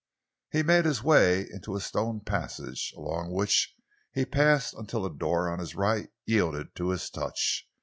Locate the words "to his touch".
6.77-7.69